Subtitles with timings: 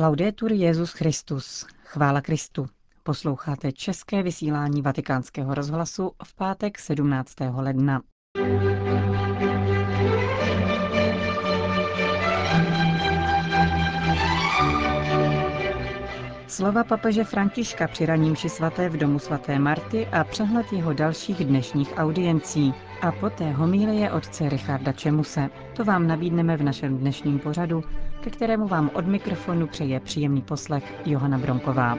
[0.00, 1.66] Laudetur Jezus Christus.
[1.84, 2.66] Chvála Kristu.
[3.02, 7.34] Posloucháte české vysílání Vatikánského rozhlasu v pátek 17.
[7.56, 8.02] ledna.
[16.58, 21.92] Slova papeže Františka při ranímši svaté v domu svaté Marty a přehled jeho dalších dnešních
[21.96, 25.50] audiencí a poté homílie otce Richarda Čemuse.
[25.76, 27.84] To vám nabídneme v našem dnešním pořadu,
[28.20, 31.98] ke kterému vám od mikrofonu přeje příjemný poslech Johana Bronková.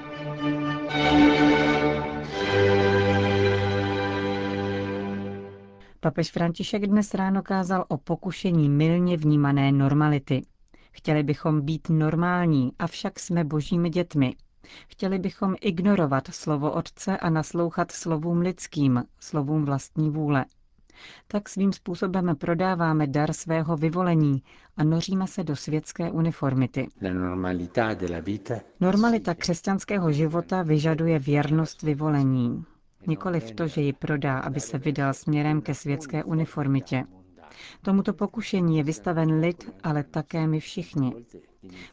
[5.99, 10.41] Papež František dnes ráno kázal o pokušení milně vnímané normality.
[10.91, 14.35] Chtěli bychom být normální, avšak jsme božími dětmi.
[14.87, 20.45] Chtěli bychom ignorovat slovo Otce a naslouchat slovům lidským, slovům vlastní vůle.
[21.27, 24.43] Tak svým způsobem prodáváme dar svého vyvolení
[24.77, 26.87] a noříme se do světské uniformity.
[28.79, 32.65] Normalita křesťanského života vyžaduje věrnost vyvolení.
[33.07, 37.03] Nikoli v to, že ji prodá, aby se vydal směrem ke světské uniformitě.
[37.81, 41.13] Tomuto pokušení je vystaven lid, ale také my všichni.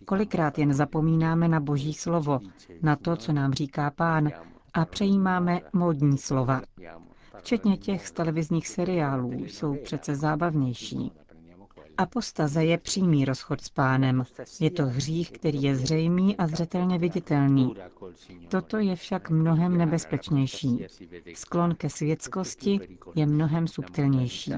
[0.05, 2.41] Kolikrát jen zapomínáme na Boží slovo,
[2.83, 4.31] na to, co nám říká Pán,
[4.75, 6.63] a přejímáme módní slova.
[7.39, 11.13] Včetně těch z televizních seriálů jsou přece zábavnější.
[11.99, 14.25] Apostaze je přímý rozchod s pánem.
[14.61, 17.75] Je to hřích, který je zřejmý a zřetelně viditelný.
[18.49, 20.87] Toto je však mnohem nebezpečnější.
[21.35, 22.81] Sklon ke světskosti
[23.15, 24.53] je mnohem subtilnější.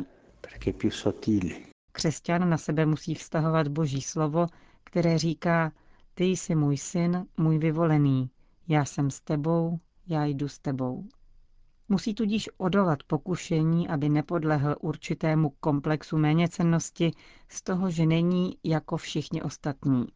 [1.92, 4.46] Křesťan na sebe musí vztahovat Boží slovo,
[4.88, 5.72] které říká,
[6.14, 8.30] ty jsi můj syn, můj vyvolený,
[8.68, 11.04] já jsem s tebou, já jdu s tebou.
[11.88, 17.10] Musí tudíž odolat pokušení, aby nepodlehl určitému komplexu méněcennosti
[17.48, 20.06] z toho, že není jako všichni ostatní.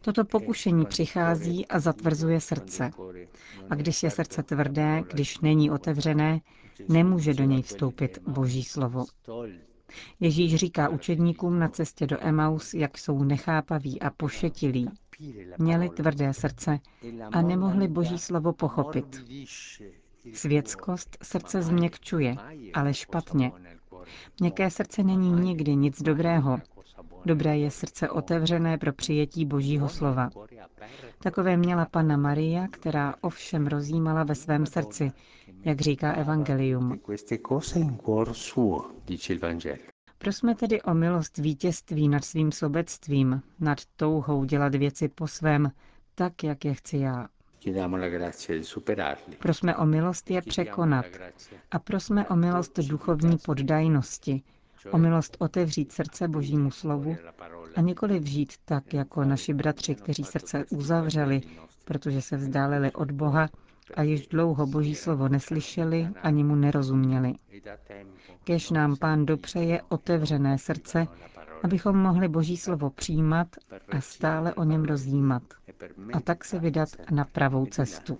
[0.00, 2.90] Toto pokušení přichází a zatvrzuje srdce.
[3.70, 6.40] A když je srdce tvrdé, když není otevřené,
[6.88, 9.04] nemůže do něj vstoupit Boží slovo.
[10.20, 14.90] Ježíš říká učedníkům na cestě do Emaus, jak jsou nechápaví a pošetilí.
[15.58, 16.78] Měli tvrdé srdce
[17.32, 19.24] a nemohli Boží slovo pochopit.
[20.32, 22.36] Světskost srdce změkčuje,
[22.74, 23.52] ale špatně.
[24.40, 26.58] Měkké srdce není nikdy nic dobrého.
[27.26, 30.30] Dobré je srdce otevřené pro přijetí Božího slova.
[31.18, 35.12] Takové měla Panna Maria, která ovšem rozjímala ve svém srdci,
[35.64, 37.00] jak říká Evangelium.
[40.18, 45.72] Prosme tedy o milost vítězství nad svým sobectvím, nad touhou dělat věci po svém,
[46.14, 47.28] tak, jak je chci já.
[49.38, 51.04] Prosme o milost je překonat
[51.70, 54.42] a prosme o milost duchovní poddajnosti,
[54.90, 57.16] o milost otevřít srdce Božímu slovu
[57.76, 61.40] a nikoli vžít tak, jako naši bratři, kteří srdce uzavřeli,
[61.84, 63.48] protože se vzdálili od Boha
[63.94, 67.34] a již dlouho Boží slovo neslyšeli ani mu nerozuměli.
[68.44, 71.06] Kež nám Pán dopřeje otevřené srdce,
[71.62, 73.48] abychom mohli Boží slovo přijímat
[73.88, 75.42] a stále o něm rozjímat
[76.12, 78.18] a tak se vydat na pravou cestu.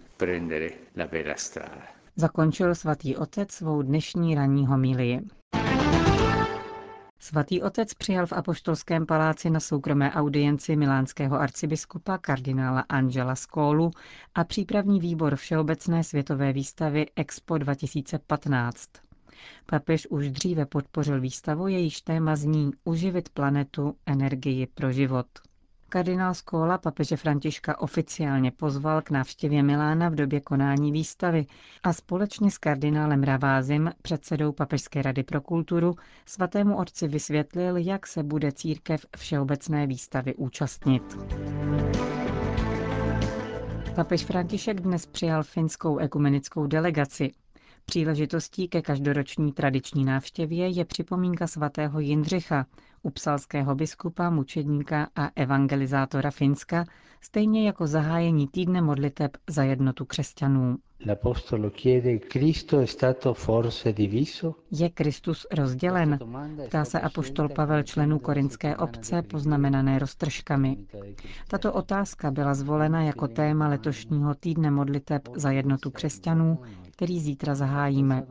[2.16, 5.20] Zakončil svatý otec svou dnešní ranní homílii.
[7.20, 13.90] Svatý otec přijal v Apoštolském paláci na soukromé audienci milánského arcibiskupa kardinála Angela Skólu
[14.34, 18.88] a přípravní výbor Všeobecné světové výstavy Expo 2015.
[19.66, 25.26] Papež už dříve podpořil výstavu, jejíž téma zní Uživit planetu energii pro život.
[25.90, 31.46] Kardinál Skóla papeže Františka oficiálně pozval k návštěvě Milána v době konání výstavy
[31.82, 35.94] a společně s kardinálem Ravázim, předsedou Papežské rady pro kulturu,
[36.26, 41.02] svatému otci vysvětlil, jak se bude církev všeobecné výstavy účastnit.
[43.94, 47.32] Papež František dnes přijal finskou ekumenickou delegaci.
[47.88, 52.66] Příležitostí ke každoroční tradiční návštěvě je připomínka svatého Jindřicha,
[53.02, 56.84] upsalského biskupa, mučedníka a evangelizátora Finska,
[57.20, 60.76] stejně jako zahájení týdne modliteb za jednotu křesťanů.
[64.70, 66.18] Je Kristus rozdělen?
[66.68, 70.76] Ptá se apoštol Pavel členů korinské obce poznamenané roztržkami.
[71.48, 76.58] Tato otázka byla zvolena jako téma letošního týdne modliteb za jednotu křesťanů,
[76.98, 78.26] který zítra zahájíme.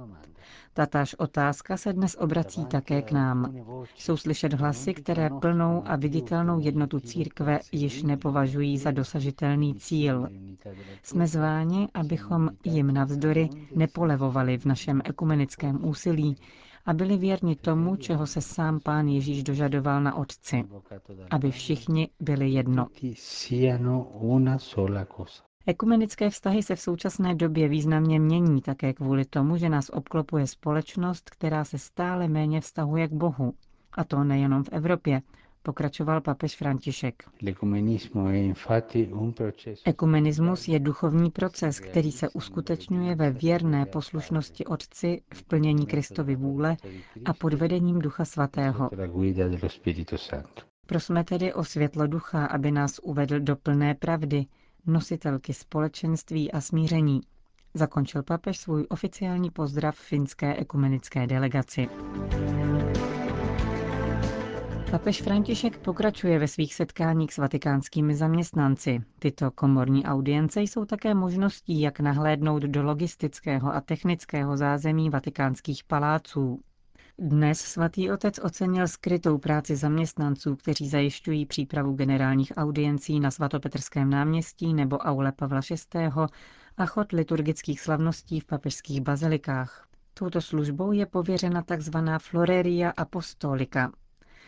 [0.74, 3.56] Tatáž otázka se dnes obrací také k nám.
[3.96, 10.28] Jsou slyšet hlasy, které plnou a viditelnou jednotu církve již nepovažují za dosažitelný cíl.
[11.04, 16.36] Jsme zváni, abychom jim navzdory nepolevovali v našem ekumenickém úsilí
[16.86, 20.64] a byli věrni tomu, čeho se sám pán Ježíš dožadoval na Otci,
[21.32, 22.88] aby všichni byli jedno.
[25.70, 31.30] Ekumenické vztahy se v současné době významně mění také kvůli tomu, že nás obklopuje společnost,
[31.30, 33.54] která se stále méně vztahuje k Bohu.
[33.92, 35.22] A to nejenom v Evropě,
[35.64, 37.24] pokračoval papež František.
[39.86, 46.78] Ekumenismus je duchovní proces, který se uskutečňuje ve věrné poslušnosti Otci v plnění Kristovy vůle
[47.26, 48.90] a pod vedením Ducha Svatého.
[50.86, 54.46] Prosme tedy o světlo ducha, aby nás uvedl do plné pravdy,
[54.88, 57.22] nositelky společenství a smíření.
[57.74, 61.90] Zakončil papež svůj oficiální pozdrav finské ekumenické delegaci.
[64.92, 69.00] Papež František pokračuje ve svých setkáních s vatikánskými zaměstnanci.
[69.20, 76.62] Tyto komorní audience jsou také možností, jak nahlédnout do logistického a technického zázemí vatikánských paláců.
[77.20, 84.74] Dnes svatý otec ocenil skrytou práci zaměstnanců, kteří zajišťují přípravu generálních audiencí na svatopetrském náměstí
[84.74, 86.10] nebo aule Pavla VI.
[86.78, 89.88] a chod liturgických slavností v papežských bazilikách.
[90.14, 91.98] Touto službou je pověřena tzv.
[92.18, 93.92] floreria apostolika,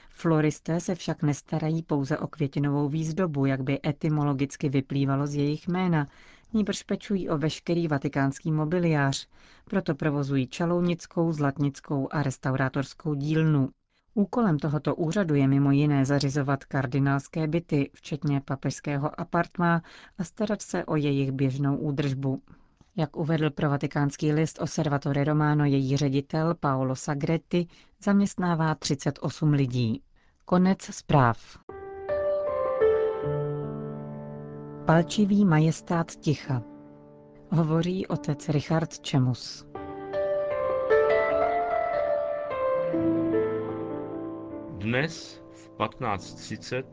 [0.10, 6.08] Floristé se však nestarají pouze o květinovou výzdobu, jak by etymologicky vyplývalo z jejich jména,
[6.54, 9.28] níbrž pečují o veškerý vatikánský mobiliář,
[9.66, 13.70] proto provozují čalounickou, zlatnickou a restaurátorskou dílnu.
[14.14, 19.82] Úkolem tohoto úřadu je mimo jiné zařizovat kardinálské byty, včetně papežského apartmá
[20.18, 22.42] a starat se o jejich běžnou údržbu.
[22.96, 27.68] Jak uvedl pro vatikánský list Osservatore Romano její ředitel Paolo Sagretti,
[28.04, 30.02] zaměstnává 38 lidí.
[30.46, 31.58] Konec zpráv.
[34.90, 36.64] Palčivý majestát ticha.
[37.50, 39.66] Hovoří otec Richard Čemus.
[44.78, 46.84] Dnes v 15.30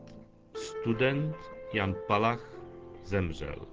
[0.55, 1.35] student
[1.73, 2.59] Jan Palach
[3.03, 3.67] zemřel.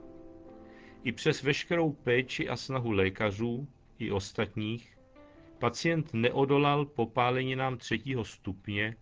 [1.03, 3.69] I přes veškerou péči a snahu lékařů
[3.99, 4.99] i ostatních,
[5.59, 8.97] pacient neodolal popáleninám třetího stupně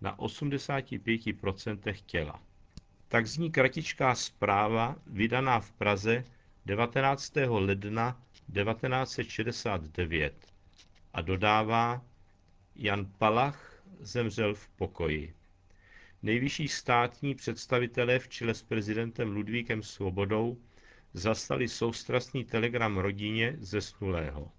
[0.00, 2.45] na 85% těla.
[3.08, 6.24] Tak zní kratičká zpráva vydaná v Praze
[6.66, 7.32] 19.
[7.46, 8.22] ledna
[8.54, 10.46] 1969
[11.12, 12.04] a dodává,
[12.74, 15.34] Jan Palach zemřel v pokoji.
[16.22, 20.58] Nejvyšší státní představitelé v čele s prezidentem Ludvíkem Svobodou
[21.12, 24.52] zaslali soustrastný telegram rodině zesnulého.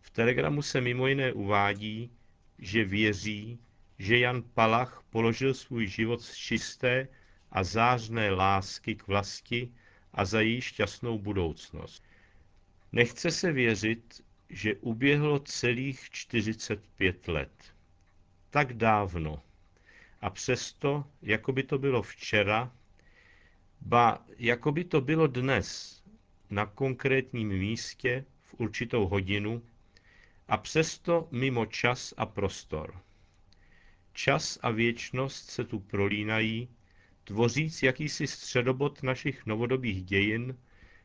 [0.00, 2.10] V telegramu se mimo jiné uvádí,
[2.58, 3.58] že věří,
[3.98, 7.08] že Jan Palach položil svůj život z čisté
[7.56, 9.72] a zářné lásky k vlasti
[10.12, 12.04] a za její šťastnou budoucnost.
[12.92, 17.74] Nechce se věřit, že uběhlo celých 45 let.
[18.50, 19.42] Tak dávno.
[20.20, 22.72] A přesto, jako by to bylo včera,
[23.80, 26.02] ba jako by to bylo dnes,
[26.50, 29.62] na konkrétním místě, v určitou hodinu,
[30.48, 33.00] a přesto mimo čas a prostor.
[34.12, 36.68] Čas a věčnost se tu prolínají,
[37.26, 40.58] tvoříc jakýsi středobod našich novodobých dějin,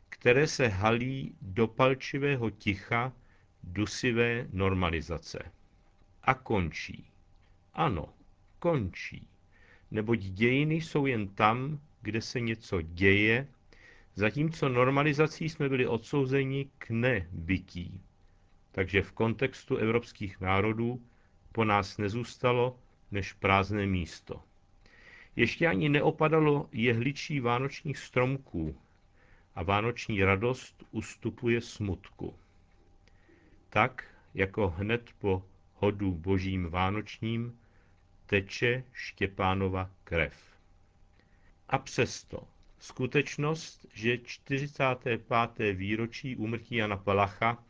[0.09, 3.13] které se halí do palčivého ticha
[3.63, 5.51] dusivé normalizace.
[6.23, 7.07] A končí.
[7.73, 8.13] Ano,
[8.59, 9.27] končí.
[9.91, 13.48] Neboť dějiny jsou jen tam, kde se něco děje,
[14.15, 18.01] zatímco normalizací jsme byli odsouzeni k nebytí.
[18.72, 21.01] Takže v kontextu evropských národů
[21.51, 22.79] po nás nezůstalo
[23.12, 24.41] než prázdné místo.
[25.35, 28.77] Ještě ani neopadalo jehličí vánočních stromků
[29.55, 32.35] a vánoční radost ustupuje smutku.
[33.69, 37.59] Tak, jako hned po hodu božím vánočním
[38.25, 40.33] teče Štěpánova krev.
[41.69, 42.47] A přesto
[42.79, 45.21] skutečnost, že 45.
[45.73, 47.63] výročí úmrtí Jana Palacha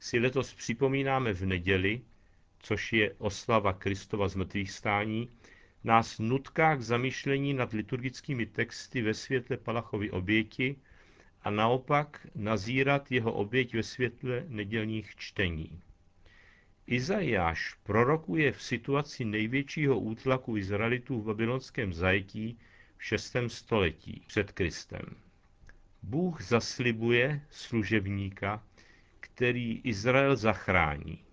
[0.00, 2.00] si letos připomínáme v neděli,
[2.58, 5.28] což je oslava Kristova zmrtvých stání,
[5.84, 10.76] nás nutká k zamýšlení nad liturgickými texty ve světle Palachovy oběti
[11.42, 15.82] a naopak nazírat jeho oběť ve světle nedělních čtení.
[16.86, 22.58] Izajáš prorokuje v situaci největšího útlaku Izraelitů v babylonském zajetí
[22.96, 23.36] v 6.
[23.46, 25.02] století před Kristem.
[26.02, 28.62] Bůh zaslibuje služebníka,
[29.20, 31.24] který Izrael zachrání.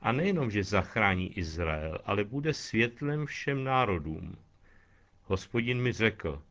[0.00, 4.38] A nejenom, že zachrání Izrael, ale bude světlem všem národům.
[5.24, 6.42] Hospodin mi řekl,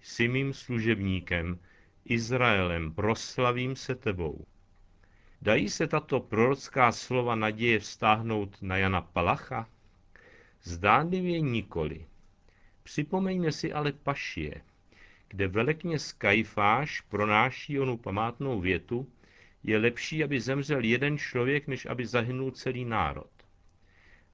[0.00, 1.58] jsi mým služebníkem,
[2.04, 4.46] Izraelem, proslavím se tebou.
[5.42, 9.68] Dají se tato prorocká slova naděje vztáhnout na Jana Palacha?
[10.62, 12.06] Zdánlivě nikoli.
[12.82, 14.62] Připomeňme si ale Pašie,
[15.28, 19.08] kde velekněz Kajfáš pronáší onu památnou větu,
[19.62, 23.30] je lepší, aby zemřel jeden člověk, než aby zahynul celý národ.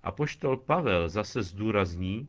[0.02, 2.28] A poštol Pavel zase zdůrazní,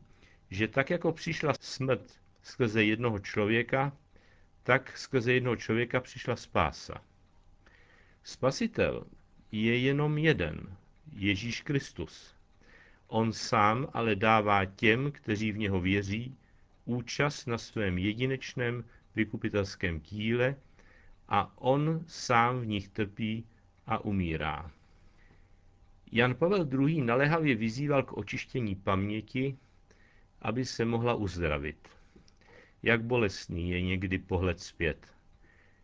[0.50, 3.92] že tak jako přišla smrt skrze jednoho člověka,
[4.62, 7.04] tak skrze jednoho člověka přišla spása.
[8.22, 9.06] Spasitel
[9.52, 10.76] je jenom jeden,
[11.12, 12.34] Ježíš Kristus.
[13.06, 16.36] On sám ale dává těm, kteří v něho věří,
[16.84, 20.56] účast na svém jedinečném vykupitelském díle
[21.30, 23.46] a on sám v nich trpí
[23.86, 24.70] a umírá.
[26.12, 27.00] Jan Pavel II.
[27.00, 29.58] naléhavě vyzýval k očištění paměti,
[30.42, 31.88] aby se mohla uzdravit.
[32.82, 35.14] Jak bolestný je někdy pohled zpět.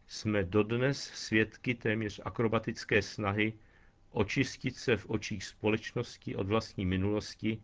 [0.07, 3.53] Jsme dodnes svědky téměř akrobatické snahy
[4.11, 7.63] očistit se v očích společnosti od vlastní minulosti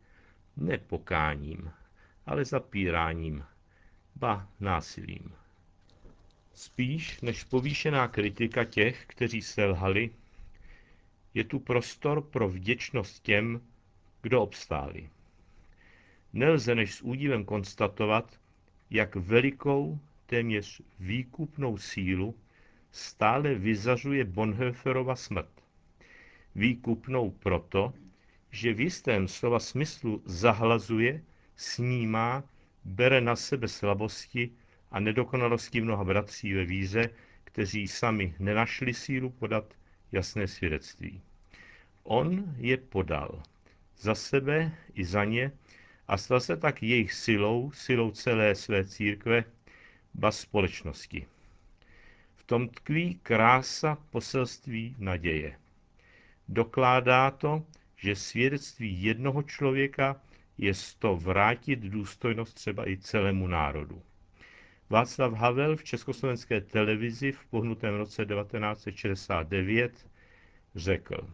[0.57, 1.71] ne pokáním,
[2.27, 3.45] ale zapíráním,
[4.17, 5.42] ba násilím.
[6.55, 10.11] Spíš než povýšená kritika těch, kteří selhali,
[11.35, 13.61] je tu prostor pro vděčnost těm,
[14.23, 15.11] kdo obstáli.
[16.33, 18.41] Nelze než s údivem konstatovat,
[18.91, 22.35] jak velikou, téměř výkupnou sílu
[22.91, 25.51] stále vyzařuje Bonhoefferova smrt.
[26.55, 27.93] Výkupnou proto,
[28.51, 31.23] že v jistém slova smyslu zahlazuje,
[31.57, 32.45] snímá,
[32.85, 34.51] bere na sebe slabosti
[34.93, 37.11] a nedokonalosti mnoha bratří ve víře,
[37.45, 39.75] kteří sami nenašli sílu podat
[40.13, 41.21] jasné svědectví.
[42.03, 43.43] On je podal
[43.99, 45.53] za sebe i za ně
[46.09, 49.45] a stal se tak jejich silou, silou celé své církve,
[50.15, 51.27] ba společnosti.
[52.37, 55.59] V tom tkví krása poselství naděje.
[56.49, 60.21] Dokládá to, že svědectví jednoho člověka
[60.59, 64.03] je to vrátit důstojnost třeba i celému národu.
[64.93, 70.09] Václav Havel v československé televizi v pohnutém roce 1969
[70.75, 71.31] řekl,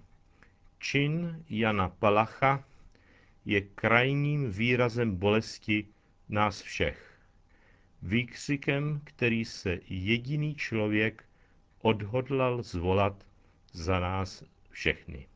[0.78, 2.64] čin Jana Palacha
[3.44, 5.86] je krajním výrazem bolesti
[6.28, 7.20] nás všech.
[8.02, 11.24] Výkřikem, který se jediný člověk
[11.82, 13.26] odhodlal zvolat
[13.72, 15.26] za nás všechny.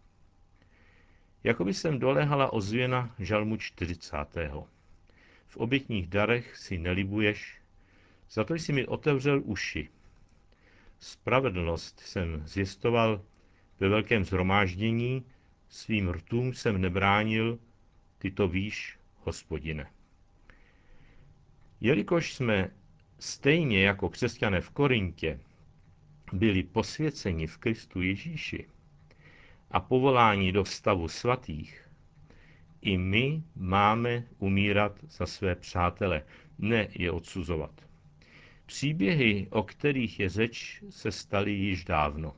[1.44, 4.16] Jakoby jsem dolehala ozvěna žalmu 40.
[5.46, 7.62] V obětních darech si nelibuješ,
[8.32, 9.88] za to jsi mi otevřel uši.
[11.00, 13.24] Spravedlnost jsem zjistoval
[13.80, 15.24] ve velkém zhromáždění,
[15.68, 17.58] svým rtům jsem nebránil,
[18.18, 19.90] ty to víš, hospodine.
[21.80, 22.70] Jelikož jsme
[23.18, 25.40] stejně jako křesťané v Korintě
[26.32, 28.68] byli posvěceni v Kristu Ježíši
[29.70, 31.88] a povoláni do stavu svatých,
[32.80, 36.22] i my máme umírat za své přátele,
[36.58, 37.91] ne je odsuzovat.
[38.72, 42.36] Příběhy, o kterých je řeč, se staly již dávno.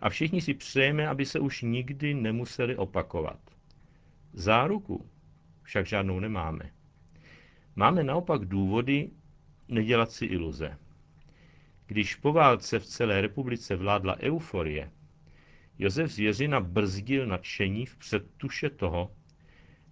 [0.00, 3.38] A všichni si přejeme, aby se už nikdy nemuseli opakovat.
[4.32, 5.10] Záruku
[5.62, 6.70] však žádnou nemáme.
[7.76, 9.10] Máme naopak důvody
[9.68, 10.78] nedělat si iluze.
[11.86, 14.90] Když po válce v celé republice vládla euforie,
[15.78, 19.12] Josef Zvěřina brzdil nadšení v předtuše toho,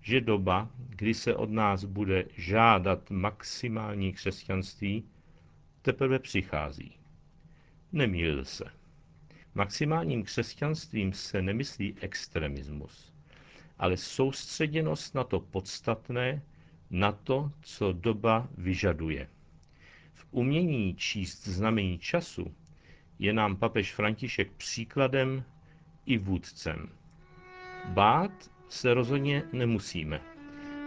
[0.00, 5.04] že doba, kdy se od nás bude žádat maximální křesťanství,
[5.82, 6.96] teprve přichází.
[7.92, 8.64] Nemýlil se.
[9.54, 13.12] Maximálním křesťanstvím se nemyslí extremismus,
[13.78, 16.42] ale soustředěnost na to podstatné,
[16.90, 19.28] na to, co doba vyžaduje.
[20.14, 22.54] V umění číst znamení času
[23.18, 25.44] je nám papež František příkladem
[26.06, 26.88] i vůdcem.
[27.88, 30.20] Bát se rozhodně nemusíme.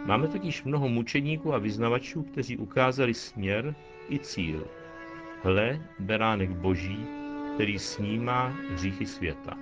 [0.05, 3.75] Máme totiž mnoho mučeníků a vyznavačů, kteří ukázali směr
[4.09, 4.67] i cíl.
[5.43, 7.05] Hle, beránek boží,
[7.55, 9.57] který snímá hříchy světa.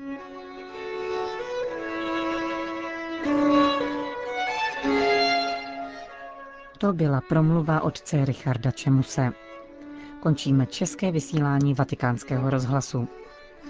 [6.78, 9.32] To byla promluva otce Richarda Čemuse.
[10.20, 13.08] Končíme české vysílání vatikánského rozhlasu.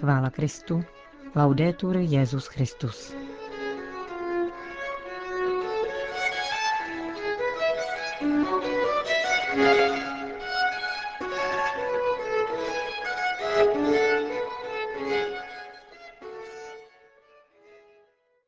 [0.00, 0.84] Chvála Kristu.
[1.36, 3.21] Laudetur Jezus Christus.